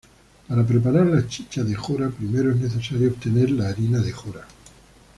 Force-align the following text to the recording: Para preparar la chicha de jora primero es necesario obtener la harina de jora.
Para 0.47 0.65
preparar 0.65 1.05
la 1.05 1.27
chicha 1.27 1.63
de 1.63 1.75
jora 1.75 2.09
primero 2.09 2.49
es 2.49 2.57
necesario 2.59 3.09
obtener 3.11 3.51
la 3.51 3.67
harina 3.69 3.99
de 3.99 4.11
jora. 4.11 4.47